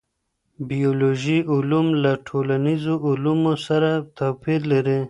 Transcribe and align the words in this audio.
بیولوژيکي 0.69 1.47
علوم 1.53 1.87
له 2.03 2.11
ټولنیزو 2.27 2.95
علومو 3.07 3.53
سره 3.67 3.89
توپیر 4.17 4.59
لري. 4.71 4.99